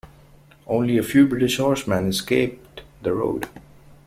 [0.65, 3.63] Only a few British horsemen escaped the trap.